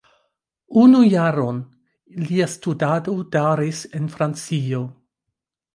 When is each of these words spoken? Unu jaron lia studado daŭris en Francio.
Unu 0.83 1.01
jaron 1.09 1.59
lia 2.23 2.49
studado 2.55 3.17
daŭris 3.37 3.87
en 4.01 4.13
Francio. 4.17 4.83